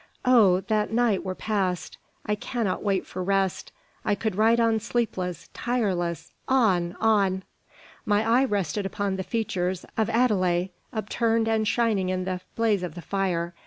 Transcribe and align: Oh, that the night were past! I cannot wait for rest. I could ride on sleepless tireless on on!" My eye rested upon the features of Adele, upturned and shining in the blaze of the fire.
Oh, 0.25 0.61
that 0.61 0.89
the 0.89 0.95
night 0.95 1.23
were 1.23 1.35
past! 1.35 1.99
I 2.25 2.33
cannot 2.33 2.81
wait 2.81 3.05
for 3.05 3.23
rest. 3.23 3.71
I 4.03 4.15
could 4.15 4.35
ride 4.35 4.59
on 4.59 4.79
sleepless 4.79 5.51
tireless 5.53 6.31
on 6.47 6.95
on!" 6.99 7.43
My 8.03 8.25
eye 8.41 8.45
rested 8.45 8.87
upon 8.87 9.15
the 9.15 9.23
features 9.23 9.85
of 9.99 10.09
Adele, 10.11 10.69
upturned 10.91 11.47
and 11.47 11.67
shining 11.67 12.09
in 12.09 12.25
the 12.25 12.41
blaze 12.55 12.81
of 12.81 12.95
the 12.95 13.03
fire. 13.03 13.53